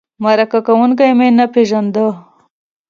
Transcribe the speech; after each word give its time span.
مرکه 0.23 0.59
کوونکی 0.67 1.11
مې 1.17 1.27
نه 1.37 1.45
پېژنده. 1.53 2.05